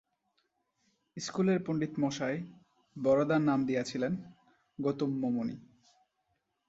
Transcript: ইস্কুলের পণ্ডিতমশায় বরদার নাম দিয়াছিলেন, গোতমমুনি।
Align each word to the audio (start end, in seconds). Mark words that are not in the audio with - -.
ইস্কুলের 1.17 1.59
পণ্ডিতমশায় 1.65 2.39
বরদার 2.95 3.41
নাম 3.41 3.59
দিয়াছিলেন, 3.65 4.13
গোতমমুনি। 4.79 5.55